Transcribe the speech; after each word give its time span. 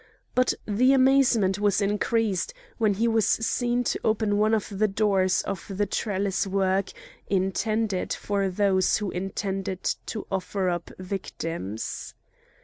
But 0.33 0.55
the 0.67 0.93
amazement 0.93 1.59
was 1.59 1.79
increased 1.79 2.55
when 2.79 2.95
he 2.95 3.07
was 3.07 3.27
seen 3.27 3.83
to 3.83 3.99
open 4.03 4.39
one 4.39 4.55
of 4.55 4.67
the 4.79 4.87
doors 4.87 5.43
of 5.43 5.65
the 5.69 5.85
trellis 5.85 6.47
work 6.47 6.89
intended 7.27 8.11
for 8.11 8.49
those 8.49 8.97
who 8.97 9.11
intended 9.11 9.83
to 10.07 10.25
offer 10.31 10.69
up 10.69 10.89
victims. 10.97 12.15